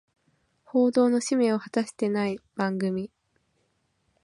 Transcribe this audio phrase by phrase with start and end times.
[0.63, 3.11] 報道の使命を果たしてない番組